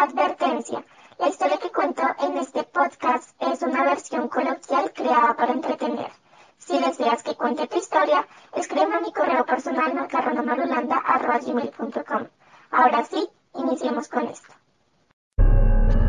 [0.00, 0.82] Advertencia.
[1.18, 6.10] La historia que cuento en este podcast es una versión coloquial creada para entretener.
[6.56, 8.26] Si deseas que cuente tu historia,
[8.56, 12.28] escríbeme a mi correo personal macarronamarulanda.com.
[12.70, 14.48] Ahora sí, iniciemos con esto.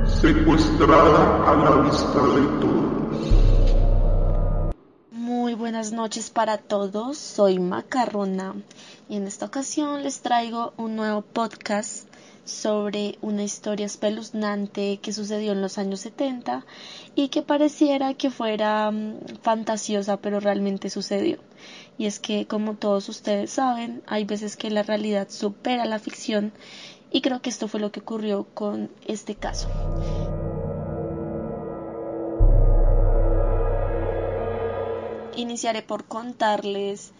[0.05, 2.81] Secuestrada a la vista de todos.
[5.11, 8.55] Muy buenas noches para todos, soy Macarrona
[9.09, 12.10] y en esta ocasión les traigo un nuevo podcast
[12.43, 16.65] sobre una historia espeluznante que sucedió en los años 70
[17.15, 21.37] y que pareciera que fuera mm, fantasiosa, pero realmente sucedió.
[21.97, 26.51] Y es que, como todos ustedes saben, hay veces que la realidad supera la ficción
[27.11, 29.69] y creo que esto fue lo que ocurrió con este caso.
[35.35, 37.11] Iniciaré por contarles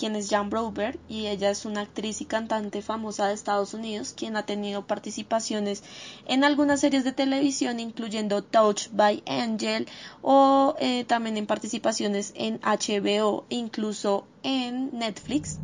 [0.00, 4.14] quien es Jan Brover y ella es una actriz y cantante famosa de Estados Unidos
[4.16, 5.82] quien ha tenido participaciones
[6.26, 9.86] en algunas series de televisión incluyendo Touch by Angel
[10.22, 15.58] o eh, también en participaciones en HBO incluso en Netflix.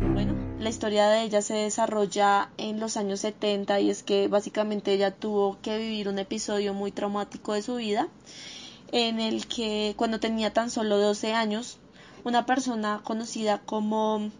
[0.00, 4.92] Bueno, la historia de ella se desarrolla en los años 70 y es que básicamente
[4.92, 8.08] ella tuvo que vivir un episodio muy traumático de su vida
[8.90, 11.78] en el que cuando tenía tan solo 12 años
[12.24, 14.30] una persona conocida como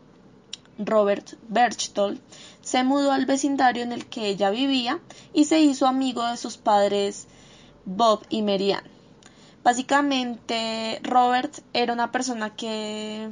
[0.78, 2.20] Robert Berchtold
[2.62, 5.00] se mudó al vecindario en el que ella vivía
[5.33, 7.27] y se hizo amigo de sus padres
[7.84, 8.88] Bob y Marianne.
[9.62, 13.30] Básicamente Robert era una persona que,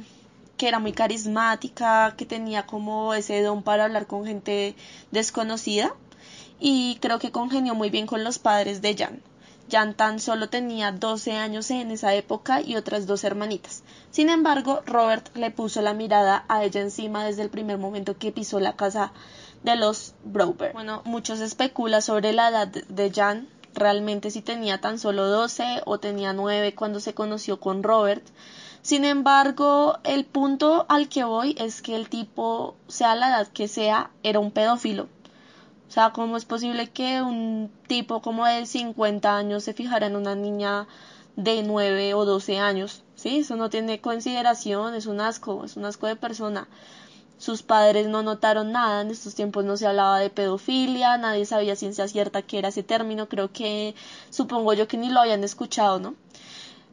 [0.57, 4.75] que era muy carismática, que tenía como ese don para hablar con gente
[5.11, 5.93] desconocida
[6.59, 9.21] y creo que congenió muy bien con los padres de Jan.
[9.71, 13.83] Jan tan solo tenía 12 años en esa época y otras dos hermanitas.
[14.11, 18.31] Sin embargo, Robert le puso la mirada a ella encima desde el primer momento que
[18.31, 19.13] pisó la casa
[19.63, 20.73] de los Brower.
[20.73, 25.99] Bueno, muchos especulan sobre la edad de Jan, realmente si tenía tan solo 12 o
[25.99, 28.23] tenía 9 cuando se conoció con Robert.
[28.81, 33.67] Sin embargo, el punto al que voy es que el tipo, sea la edad que
[33.67, 35.07] sea, era un pedófilo.
[35.91, 40.15] O sea, ¿cómo es posible que un tipo como de 50 años se fijara en
[40.15, 40.87] una niña
[41.35, 43.03] de 9 o 12 años?
[43.15, 46.69] Sí, eso no tiene consideración, es un asco, es un asco de persona.
[47.37, 51.75] Sus padres no notaron nada, en estos tiempos no se hablaba de pedofilia, nadie sabía
[51.75, 53.93] ciencia cierta que era ese término, creo que
[54.29, 56.15] supongo yo que ni lo habían escuchado, ¿no?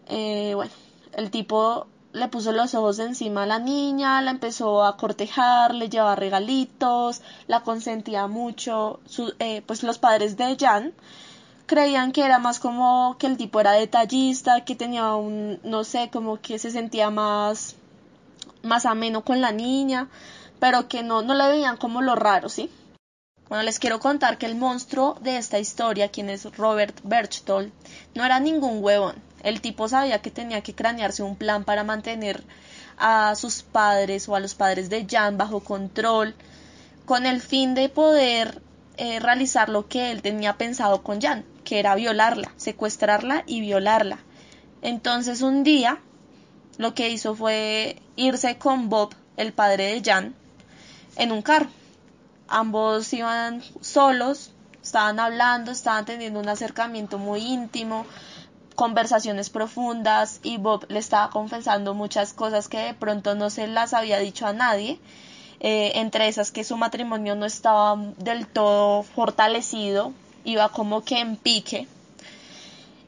[0.09, 0.72] Eh, bueno,
[1.12, 5.88] el tipo le puso los ojos encima a la niña, la empezó a cortejar, le
[5.88, 9.00] llevaba regalitos, la consentía mucho.
[9.38, 10.94] Eh, pues los padres de Jan
[11.66, 16.08] creían que era más como que el tipo era detallista, que tenía un, no sé,
[16.10, 17.76] como que se sentía más,
[18.62, 20.08] más ameno con la niña,
[20.58, 22.70] pero que no, no le veían como lo raro, ¿sí?
[23.48, 27.72] Bueno, les quiero contar que el monstruo de esta historia, quien es Robert Berchtold,
[28.14, 32.43] no era ningún huevón el tipo sabía que tenía que cranearse un plan para mantener
[32.97, 36.34] a sus padres o a los padres de Jan bajo control
[37.06, 38.60] con el fin de poder
[38.97, 44.19] eh, realizar lo que él tenía pensado con Jan, que era violarla, secuestrarla y violarla.
[44.82, 46.00] Entonces un día
[46.77, 50.34] lo que hizo fue irse con Bob, el padre de Jan,
[51.16, 51.69] en un carro.
[52.48, 58.06] Ambos iban solos, estaban hablando, estaban teniendo un acercamiento muy íntimo,
[58.78, 63.93] conversaciones profundas y Bob le estaba confesando muchas cosas que de pronto no se las
[63.93, 65.00] había dicho a nadie.
[65.59, 70.12] Eh, entre esas que su matrimonio no estaba del todo fortalecido,
[70.44, 71.89] iba como que en pique.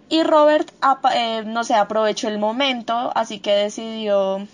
[0.09, 0.69] Y Robert,
[1.15, 4.49] eh, no sé, aprovechó el momento, así que decidió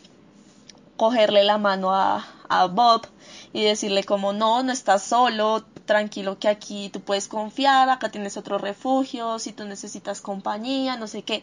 [0.98, 3.06] cogerle la mano a, a Bob
[3.54, 8.36] y decirle como no, no estás solo, tranquilo que aquí tú puedes confiar, acá tienes
[8.36, 11.42] otro refugio, si tú necesitas compañía, no sé qué.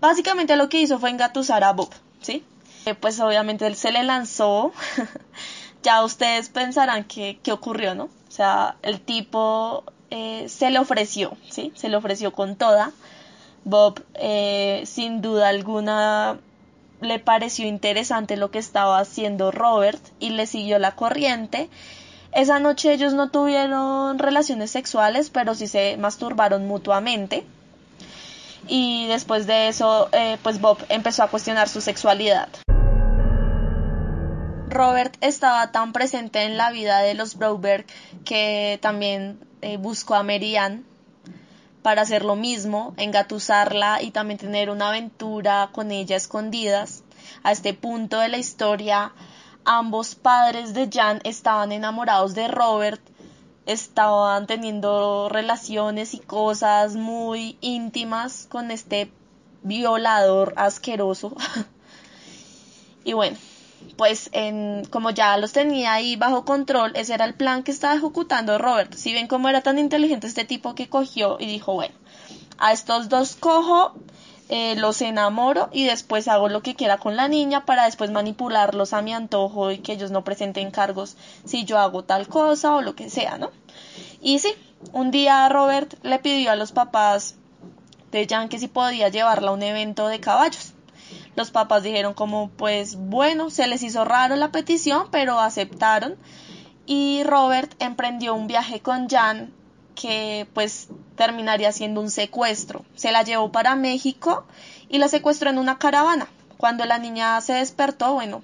[0.00, 1.90] Básicamente lo que hizo fue engatusar a Bob,
[2.20, 2.44] ¿sí?
[2.86, 4.72] Eh, pues obviamente él se le lanzó,
[5.82, 8.04] ya ustedes pensarán qué ocurrió, ¿no?
[8.04, 11.72] O sea, el tipo eh, se le ofreció, ¿sí?
[11.74, 12.92] Se le ofreció con toda.
[13.64, 16.38] Bob, eh, sin duda alguna,
[17.00, 21.68] le pareció interesante lo que estaba haciendo Robert y le siguió la corriente
[22.40, 27.44] esa noche ellos no tuvieron relaciones sexuales, pero sí se masturbaron mutuamente.
[28.68, 32.48] Y después de eso, eh, pues Bob empezó a cuestionar su sexualidad.
[34.68, 37.86] Robert estaba tan presente en la vida de los Broberg
[38.24, 40.84] que también eh, buscó a Marianne
[41.82, 47.02] para hacer lo mismo, engatusarla y también tener una aventura con ella escondidas.
[47.42, 49.12] A este punto de la historia,
[49.68, 53.02] ambos padres de Jan estaban enamorados de Robert,
[53.66, 59.12] estaban teniendo relaciones y cosas muy íntimas con este
[59.62, 61.36] violador asqueroso.
[63.04, 63.36] y bueno,
[63.98, 64.30] pues
[64.88, 68.94] como ya los tenía ahí bajo control, ese era el plan que estaba ejecutando Robert.
[68.94, 71.94] Si ven cómo era tan inteligente este tipo que cogió y dijo, bueno,
[72.56, 73.92] a estos dos cojo,
[74.50, 78.94] eh, los enamoro y después hago lo que quiera con la niña para después manipularlos
[78.94, 82.80] a mi antojo y que ellos no presenten cargos si yo hago tal cosa o
[82.80, 83.50] lo que sea, ¿no?
[84.22, 84.48] Y sí,
[84.92, 87.36] un día Robert le pidió a los papás
[88.10, 90.72] de Jan que si podía llevarla a un evento de caballos.
[91.36, 96.16] Los papás dijeron como pues bueno, se les hizo raro la petición, pero aceptaron
[96.86, 99.52] y Robert emprendió un viaje con Jan
[100.00, 102.84] que pues terminaría siendo un secuestro.
[102.94, 104.46] Se la llevó para México
[104.88, 106.28] y la secuestró en una caravana.
[106.56, 108.42] Cuando la niña se despertó, bueno,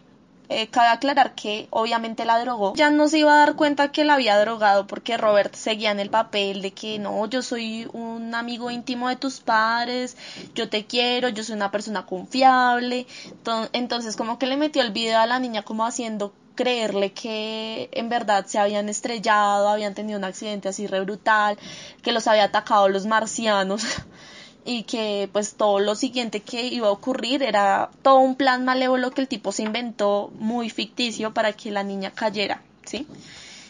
[0.48, 2.74] eh, cabe aclarar que obviamente la drogó.
[2.74, 6.00] Ya no se iba a dar cuenta que la había drogado porque Robert seguía en
[6.00, 10.16] el papel de que no, yo soy un amigo íntimo de tus padres,
[10.56, 13.06] yo te quiero, yo soy una persona confiable.
[13.72, 18.08] Entonces como que le metió el video a la niña como haciendo creerle que en
[18.08, 21.58] verdad se habían estrellado, habían tenido un accidente así re brutal,
[22.02, 23.84] que los había atacado los marcianos.
[24.64, 29.10] y que pues todo lo siguiente que iba a ocurrir era todo un plan malévolo
[29.10, 33.06] que el tipo se inventó muy ficticio para que la niña cayera, ¿sí?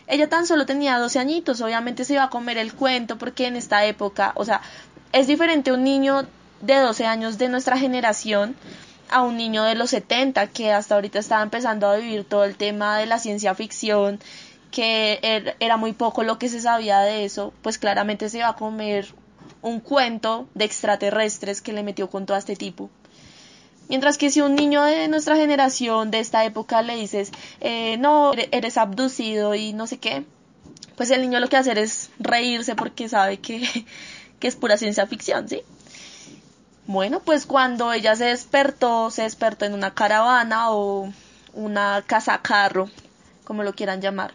[0.06, 3.56] Ella tan solo tenía 12 añitos, obviamente se iba a comer el cuento porque en
[3.56, 4.60] esta época, o sea,
[5.12, 6.26] es diferente un niño
[6.60, 8.54] de 12 años de nuestra generación
[9.14, 12.56] a un niño de los 70 que hasta ahorita estaba empezando a vivir todo el
[12.56, 14.19] tema de la ciencia ficción
[14.72, 18.49] que er, era muy poco lo que se sabía de eso, pues claramente se iba
[18.49, 19.14] a comer
[19.62, 22.90] un cuento de extraterrestres que le metió con todo este tipo.
[23.88, 27.31] Mientras que si un niño de nuestra generación, de esta época, le dices,
[27.61, 30.25] eh, no, eres abducido y no sé qué,
[30.96, 33.62] pues el niño lo que hacer es reírse porque sabe que,
[34.40, 35.62] que es pura ciencia ficción, ¿sí?
[36.86, 41.10] Bueno, pues cuando ella se despertó, se despertó en una caravana o
[41.54, 42.90] una casa carro,
[43.44, 44.34] como lo quieran llamar,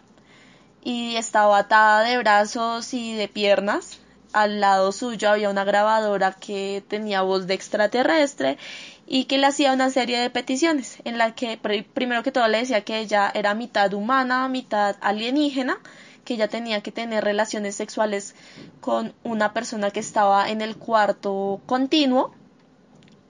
[0.82, 4.00] y estaba atada de brazos y de piernas.
[4.32, 8.58] Al lado suyo había una grabadora que tenía voz de extraterrestre
[9.06, 12.58] y que le hacía una serie de peticiones en la que primero que todo le
[12.58, 15.78] decía que ella era mitad humana, mitad alienígena,
[16.24, 18.34] que ella tenía que tener relaciones sexuales
[18.80, 22.34] con una persona que estaba en el cuarto continuo,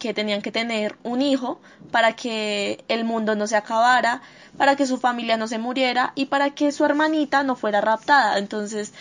[0.01, 1.61] que tenían que tener un hijo
[1.93, 4.23] para que el mundo no se acabara,
[4.57, 8.39] para que su familia no se muriera y para que su hermanita no fuera raptada.
[8.39, 8.93] Entonces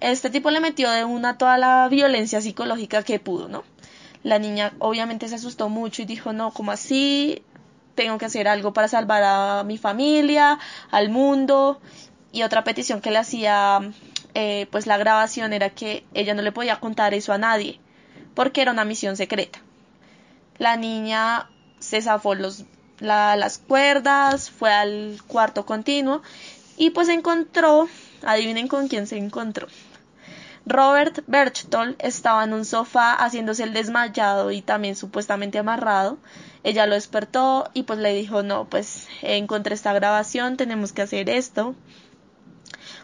[0.00, 3.64] este tipo le metió de una toda la violencia psicológica que pudo, ¿no?
[4.22, 7.42] La niña obviamente se asustó mucho y dijo, no, ¿cómo así?
[7.94, 10.58] Tengo que hacer algo para salvar a mi familia,
[10.90, 11.80] al mundo.
[12.30, 13.80] Y otra petición que le hacía,
[14.34, 17.80] eh, pues la grabación era que ella no le podía contar eso a nadie,
[18.34, 19.60] porque era una misión secreta.
[20.58, 22.64] La niña se zafó los,
[23.00, 26.22] las cuerdas, fue al cuarto continuo
[26.76, 27.88] y pues encontró,
[28.22, 29.68] adivinen con quién se encontró.
[30.66, 36.18] Robert Berchtold estaba en un sofá haciéndose el desmayado y también supuestamente amarrado.
[36.62, 41.30] Ella lo despertó y pues le dijo, no, pues encontré esta grabación, tenemos que hacer
[41.30, 41.74] esto.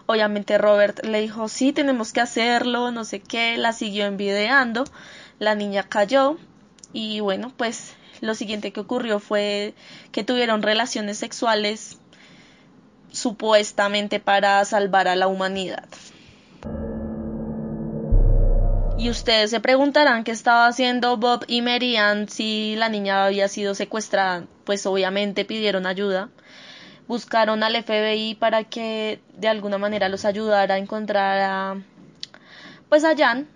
[0.07, 4.85] Obviamente Robert le dijo, sí, tenemos que hacerlo, no sé qué, la siguió envidiando,
[5.38, 6.37] la niña cayó
[6.95, 9.75] y bueno, pues lo siguiente que ocurrió fue
[10.13, 11.99] que tuvieron relaciones sexuales
[13.11, 15.87] supuestamente para salvar a la humanidad.
[18.97, 23.75] Y ustedes se preguntarán qué estaba haciendo Bob y Marianne si la niña había sido
[23.75, 24.47] secuestrada.
[24.65, 26.31] Pues obviamente pidieron ayuda.
[27.09, 31.83] Buscaron al FBI para que de alguna manera los ayudara a encontrar a
[32.89, 33.49] pues a Jan.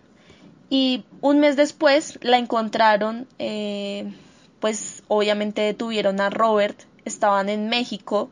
[0.71, 4.13] Y un mes después la encontraron, eh,
[4.61, 8.31] pues obviamente detuvieron a Robert, estaban en México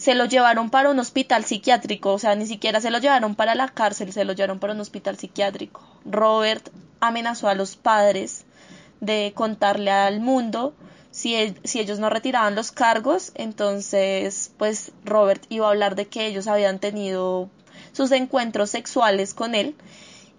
[0.00, 3.54] se lo llevaron para un hospital psiquiátrico, o sea, ni siquiera se lo llevaron para
[3.54, 5.82] la cárcel, se lo llevaron para un hospital psiquiátrico.
[6.06, 8.46] Robert amenazó a los padres
[9.00, 10.74] de contarle al mundo
[11.10, 16.06] si, e, si ellos no retiraban los cargos, entonces pues Robert iba a hablar de
[16.06, 17.50] que ellos habían tenido
[17.92, 19.74] sus encuentros sexuales con él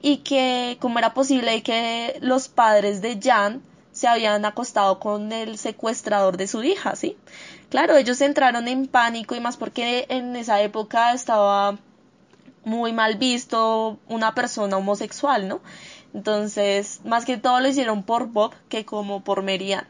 [0.01, 5.57] y que cómo era posible que los padres de Jan se habían acostado con el
[5.57, 7.17] secuestrador de su hija, ¿sí?
[7.69, 11.77] Claro, ellos entraron en pánico y más porque en esa época estaba
[12.63, 15.61] muy mal visto una persona homosexual, ¿no?
[16.13, 19.87] Entonces, más que todo lo hicieron por Bob que como por Merian.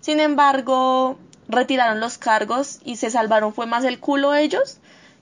[0.00, 1.18] Sin embargo,
[1.48, 4.78] retiraron los cargos y se salvaron fue más el culo ellos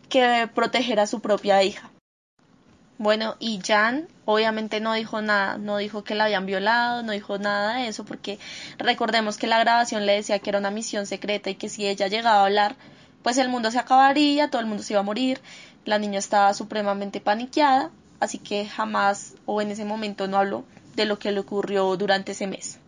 [0.08, 1.91] que proteger a su propia hija.
[3.02, 7.36] Bueno, y Jan obviamente no dijo nada, no dijo que la habían violado, no dijo
[7.36, 8.38] nada de eso, porque
[8.78, 12.06] recordemos que la grabación le decía que era una misión secreta y que si ella
[12.06, 12.76] llegaba a hablar,
[13.24, 15.40] pues el mundo se acabaría, todo el mundo se iba a morir,
[15.84, 17.90] la niña estaba supremamente paniqueada,
[18.20, 22.30] así que jamás o en ese momento no habló de lo que le ocurrió durante
[22.30, 22.78] ese mes.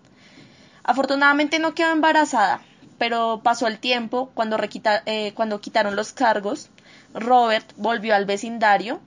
[0.85, 2.61] Afortunadamente no quedó embarazada,
[2.99, 4.59] pero pasó el tiempo cuando,
[5.07, 6.71] eh, cuando quitaron los cargos,
[7.15, 9.01] Robert volvió al vecindario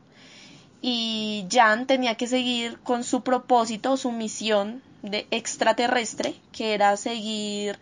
[0.89, 7.77] y Jan tenía que seguir con su propósito, su misión de extraterrestre, que era seguir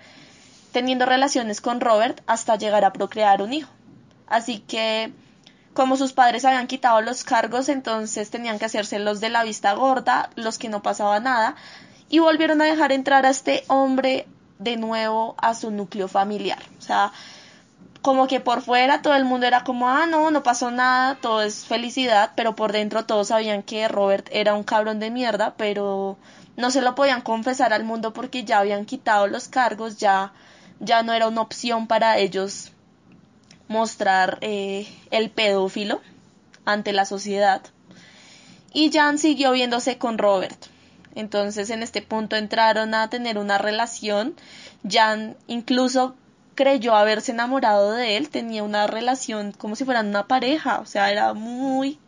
[0.72, 3.70] teniendo relaciones con Robert hasta llegar a procrear un hijo.
[4.26, 5.14] Así que,
[5.76, 9.74] como sus padres habían quitado los cargos, entonces tenían que hacerse los de la vista
[9.74, 11.56] gorda, los que no pasaba nada,
[12.10, 14.26] y volvieron a dejar entrar a este hombre
[14.58, 16.64] de nuevo a su núcleo familiar.
[16.80, 17.12] O sea,
[18.06, 21.42] como que por fuera todo el mundo era como, ah, no, no pasó nada, todo
[21.42, 26.16] es felicidad, pero por dentro todos sabían que Robert era un cabrón de mierda, pero
[26.56, 30.34] no se lo podían confesar al mundo porque ya habían quitado los cargos, ya,
[30.80, 32.74] ya no era una opción para ellos
[33.70, 36.00] mostrar eh, el pedófilo
[36.64, 37.64] ante la sociedad.
[38.72, 40.68] Y Jan siguió viéndose con Robert.
[41.16, 44.36] Entonces en este punto entraron a tener una relación.
[44.88, 46.16] Jan incluso
[46.56, 51.12] creyó haberse enamorado de él, tenía una relación como si fueran una pareja, o sea,
[51.12, 52.00] era muy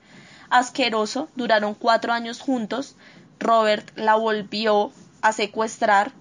[0.49, 2.95] asqueroso, duraron cuatro años juntos,
[3.39, 6.11] Robert la volvió a secuestrar,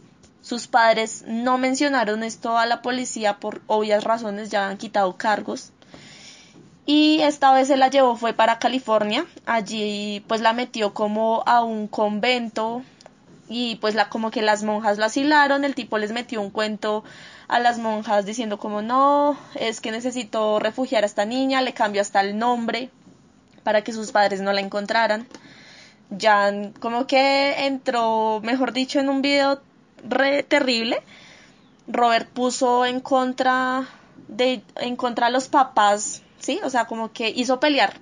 [0.42, 5.72] sus padres no mencionaron esto a la policía por obvias razones, ya han quitado cargos,
[6.84, 11.62] y esta vez se la llevó fue para California, allí pues la metió como a
[11.62, 12.82] un convento
[13.48, 17.04] y pues la como que las monjas la asilaron, el tipo les metió un cuento
[17.48, 22.00] a las monjas diciendo como no, es que necesito refugiar a esta niña, le cambio
[22.00, 22.90] hasta el nombre
[23.62, 25.26] para que sus padres no la encontraran.
[26.20, 29.60] Jan como que entró, mejor dicho, en un video
[30.08, 31.02] re terrible.
[31.88, 33.86] Robert puso en contra
[34.28, 37.94] de en contra a los papás, sí, o sea, como que hizo pelear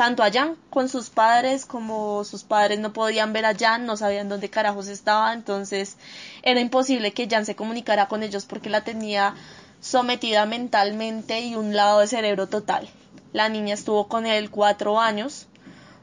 [0.00, 3.98] tanto a Jan con sus padres como sus padres no podían ver a Jan, no
[3.98, 5.98] sabían dónde carajos estaba, entonces
[6.42, 9.34] era imposible que Jan se comunicara con ellos porque la tenía
[9.82, 12.88] sometida mentalmente y un lado de cerebro total.
[13.34, 15.48] La niña estuvo con él cuatro años,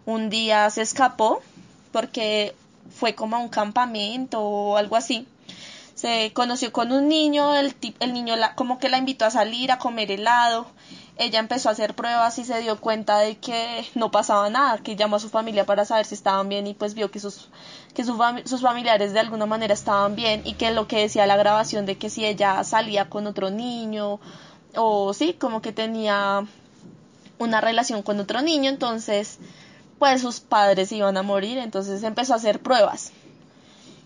[0.06, 1.42] un día se escapó
[1.92, 2.54] porque
[2.96, 5.28] fue como a un campamento o algo así.
[5.96, 9.72] Se conoció con un niño, el, el niño la, como que la invitó a salir
[9.72, 10.68] a comer helado
[11.20, 14.96] ella empezó a hacer pruebas y se dio cuenta de que no pasaba nada, que
[14.96, 17.50] llamó a su familia para saber si estaban bien y pues vio que sus
[17.94, 21.88] que sus familiares de alguna manera estaban bien y que lo que decía la grabación
[21.88, 24.20] de que si ella salía con otro niño
[24.76, 26.46] o sí, como que tenía
[27.40, 29.40] una relación con otro niño, entonces
[29.98, 33.12] pues sus padres iban a morir, entonces empezó a hacer pruebas.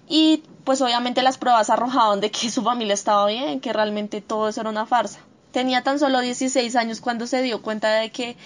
[0.07, 4.47] Y pues obviamente las pruebas arrojaban de que su familia estaba bien, que realmente todo
[4.47, 5.19] eso era una farsa.
[5.51, 8.37] Tenía tan solo 16 años cuando se dio cuenta de que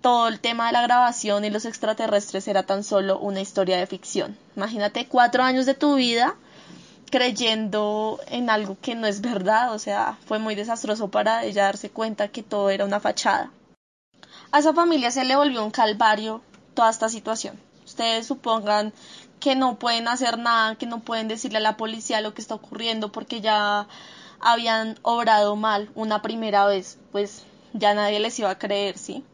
[0.00, 3.86] todo el tema de la grabación y los extraterrestres era tan solo una historia de
[3.86, 4.36] ficción.
[4.54, 6.36] Imagínate cuatro años de tu vida
[7.10, 11.90] creyendo en algo que no es verdad, o sea, fue muy desastroso para ella darse
[11.90, 13.50] cuenta que todo era una fachada.
[14.52, 16.42] A esa familia se le volvió un calvario
[16.74, 17.58] toda esta situación.
[17.84, 18.92] Ustedes supongan
[19.40, 22.54] que no pueden hacer nada, que no pueden decirle a la policía lo que está
[22.54, 23.86] ocurriendo porque ya
[24.40, 29.24] habían obrado mal una primera vez, pues ya nadie les iba a creer, ¿sí?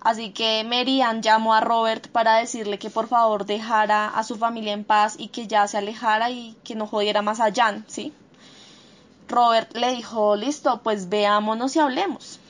[0.00, 4.72] Así que Merian llamó a Robert para decirle que por favor dejara a su familia
[4.72, 8.12] en paz y que ya se alejara y que no jodiera más a Jan, ¿sí?
[9.28, 12.40] Robert le dijo, listo, pues veámonos y hablemos.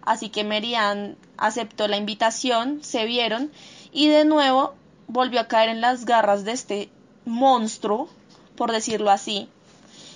[0.00, 3.52] Así que Merian aceptó la invitación, se vieron
[3.92, 4.74] y de nuevo
[5.08, 6.90] volvió a caer en las garras de este
[7.24, 8.08] monstruo,
[8.56, 9.48] por decirlo así,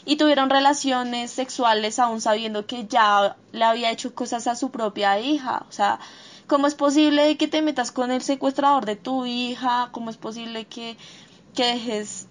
[0.07, 5.19] y tuvieron relaciones sexuales aún sabiendo que ya le había hecho cosas a su propia
[5.19, 5.67] hija.
[5.69, 5.99] O sea,
[6.47, 9.89] ¿cómo es posible que te metas con el secuestrador de tu hija?
[9.91, 10.97] ¿Cómo es posible que,
[11.55, 12.29] que dejes,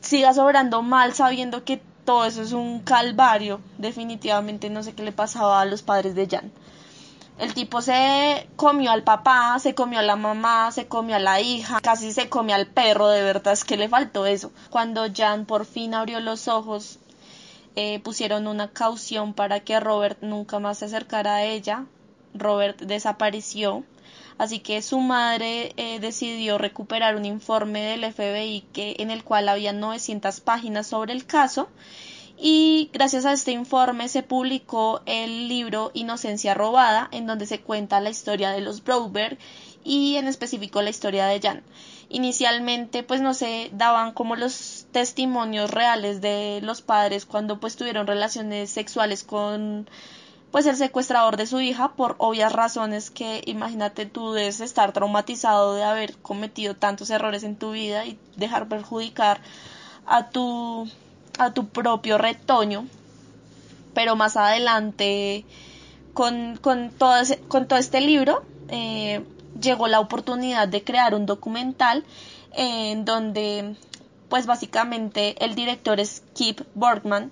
[0.00, 3.60] sigas obrando mal sabiendo que todo eso es un calvario?
[3.78, 6.50] Definitivamente no sé qué le pasaba a los padres de Jan.
[7.38, 11.40] El tipo se comió al papá, se comió a la mamá, se comió a la
[11.40, 14.52] hija, casi se comió al perro, de verdad es que le faltó eso.
[14.70, 16.98] Cuando Jan por fin abrió los ojos,
[17.76, 21.86] eh, pusieron una caución para que Robert nunca más se acercara a ella.
[22.34, 23.84] Robert desapareció,
[24.38, 29.48] así que su madre eh, decidió recuperar un informe del FBI que, en el cual
[29.48, 31.68] había 900 páginas sobre el caso
[32.44, 38.00] y gracias a este informe se publicó el libro Inocencia robada en donde se cuenta
[38.00, 39.38] la historia de los Broadberg
[39.84, 41.62] y en específico la historia de Jan.
[42.08, 48.06] Inicialmente pues no se daban como los testimonios reales de los padres cuando pues tuvieron
[48.06, 49.88] relaciones sexuales con
[50.50, 55.74] pues el secuestrador de su hija por obvias razones que imagínate tú debes estar traumatizado
[55.74, 59.40] de haber cometido tantos errores en tu vida y dejar perjudicar
[60.06, 60.86] a tu
[61.38, 62.86] a tu propio retoño.
[63.94, 65.44] Pero más adelante
[66.14, 67.14] con, con, todo,
[67.48, 69.24] con todo este libro eh,
[69.60, 72.04] llegó la oportunidad de crear un documental
[72.54, 73.76] en donde
[74.32, 77.30] pues básicamente el director es Kip Borgman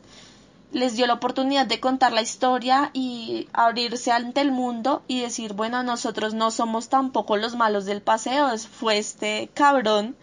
[0.70, 5.54] les dio la oportunidad de contar la historia y abrirse ante el mundo y decir,
[5.54, 10.14] bueno, nosotros no somos tampoco los malos del paseo, fue este cabrón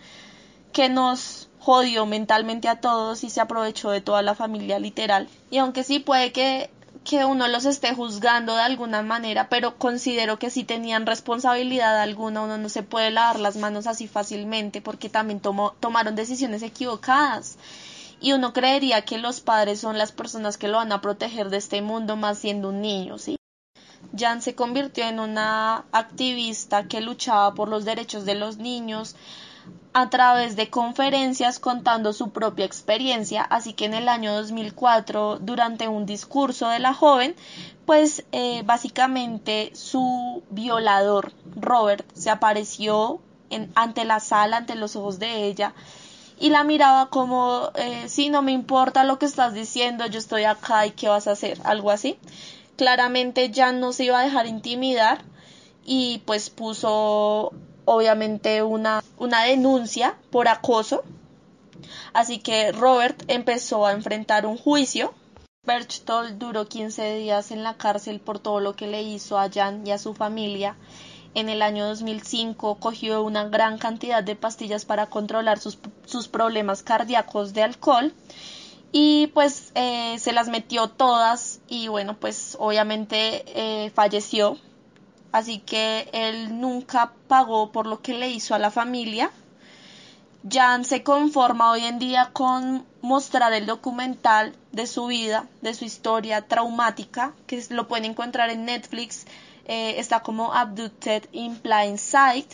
[0.72, 5.28] que nos jodió mentalmente a todos y se aprovechó de toda la familia literal.
[5.50, 6.70] Y aunque sí puede que,
[7.08, 12.42] que uno los esté juzgando de alguna manera, pero considero que sí tenían responsabilidad alguna,
[12.42, 17.58] uno no se puede lavar las manos así fácilmente porque también tomó, tomaron decisiones equivocadas
[18.20, 21.58] y uno creería que los padres son las personas que lo van a proteger de
[21.58, 23.38] este mundo más siendo un niño, ¿sí?
[24.18, 29.16] Jan se convirtió en una activista que luchaba por los derechos de los niños
[29.94, 35.88] a través de conferencias contando su propia experiencia, así que en el año 2004, durante
[35.88, 37.36] un discurso de la joven,
[37.88, 45.18] pues eh, básicamente su violador, Robert, se apareció en, ante la sala, ante los ojos
[45.18, 45.74] de ella,
[46.40, 50.44] y la miraba como, eh, sí, no me importa lo que estás diciendo, yo estoy
[50.44, 52.20] acá y qué vas a hacer, algo así.
[52.76, 55.24] Claramente ya no se iba a dejar intimidar
[55.84, 57.54] y pues puso
[57.88, 61.04] obviamente una, una denuncia por acoso.
[62.14, 65.14] Así que Robert empezó a enfrentar un juicio.
[65.64, 69.88] Berchtold duró 15 días en la cárcel por todo lo que le hizo a Jan
[69.88, 70.76] y a su familia
[71.34, 76.82] en el año 2005 cogió una gran cantidad de pastillas para controlar sus, sus problemas
[76.82, 78.14] cardíacos de alcohol
[78.92, 84.58] y pues eh, se las metió todas y bueno pues obviamente eh, falleció
[85.38, 89.32] así que él nunca pagó por lo que le hizo a la familia
[90.50, 95.84] Jan se conforma hoy en día con mostrar el documental de su vida, de su
[95.84, 99.26] historia traumática, que lo pueden encontrar en Netflix
[99.66, 102.54] eh, está como Abducted in Plain Sight.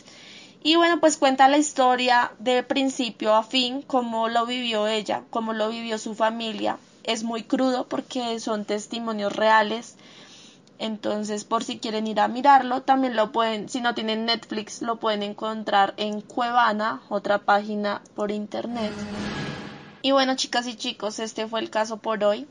[0.64, 5.54] Y bueno, pues cuenta la historia de principio a fin, cómo lo vivió ella, cómo
[5.54, 6.78] lo vivió su familia.
[7.04, 9.98] Es muy crudo porque son testimonios reales.
[10.84, 14.98] Entonces, por si quieren ir a mirarlo, también lo pueden, si no tienen Netflix, lo
[14.98, 18.92] pueden encontrar en Cuevana, otra página por internet.
[20.02, 22.50] Y bueno, chicas y chicos, este fue el caso por hoy.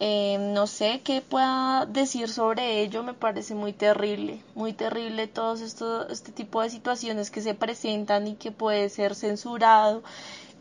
[0.00, 5.54] Eh, no sé qué pueda decir sobre ello, me parece muy terrible, muy terrible todo
[5.54, 10.02] esto, este tipo de situaciones que se presentan y que puede ser censurado,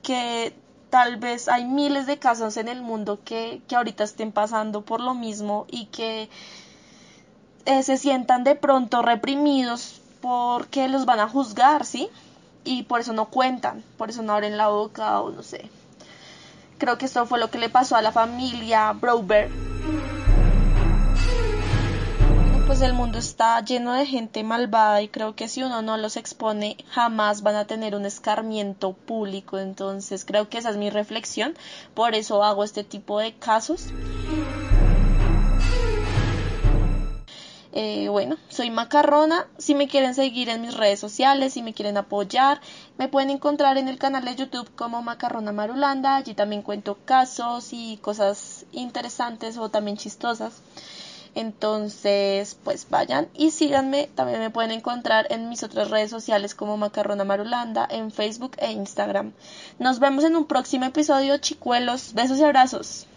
[0.04, 0.54] que
[0.92, 5.02] tal vez hay miles de casos en el mundo que, que ahorita estén pasando por
[5.02, 6.30] lo mismo y que
[7.66, 12.10] eh, se sientan de pronto reprimidos porque los van a juzgar, ¿sí?
[12.64, 15.70] Y por eso no cuentan, por eso no abren la boca o no sé.
[16.78, 19.50] Creo que esto fue lo que le pasó a la familia Brober.
[22.66, 26.16] Pues el mundo está lleno de gente malvada y creo que si uno no los
[26.16, 29.60] expone jamás van a tener un escarmiento público.
[29.60, 31.54] Entonces creo que esa es mi reflexión.
[31.94, 33.88] Por eso hago este tipo de casos.
[37.74, 39.48] Eh, bueno, soy Macarrona.
[39.58, 42.60] Si me quieren seguir en mis redes sociales, si me quieren apoyar,
[42.98, 46.18] me pueden encontrar en el canal de YouTube como Macarrona Marulanda.
[46.18, 50.62] Allí también cuento casos y cosas interesantes o también chistosas.
[51.34, 54.10] Entonces, pues vayan y síganme.
[54.16, 58.72] También me pueden encontrar en mis otras redes sociales como Macarrona Marulanda, en Facebook e
[58.72, 59.32] Instagram.
[59.80, 62.14] Nos vemos en un próximo episodio, chicuelos.
[62.14, 63.08] Besos y abrazos.